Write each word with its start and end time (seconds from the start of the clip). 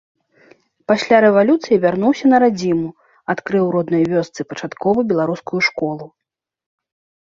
Пасля 0.91 1.17
рэвалюцыі 1.25 1.79
вярнуўся 1.83 2.25
на 2.33 2.41
радзіму, 2.45 2.89
адкрыў 3.37 3.63
у 3.69 3.71
роднай 3.79 4.03
вёсцы 4.17 4.39
пачатковую 4.53 5.09
беларускую 5.15 5.61
школу. 5.73 6.05